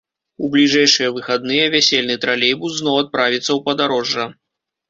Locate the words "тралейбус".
2.23-2.81